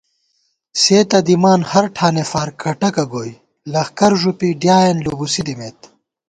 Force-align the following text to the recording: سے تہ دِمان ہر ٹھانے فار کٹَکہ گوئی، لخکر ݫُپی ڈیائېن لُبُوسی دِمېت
سے 0.81 0.97
تہ 1.09 1.19
دِمان 1.27 1.61
ہر 1.71 1.85
ٹھانے 1.95 2.23
فار 2.31 2.49
کٹَکہ 2.61 3.05
گوئی، 3.11 3.33
لخکر 3.71 4.11
ݫُپی 4.21 4.49
ڈیائېن 4.61 4.97
لُبُوسی 5.05 5.41
دِمېت 5.47 5.79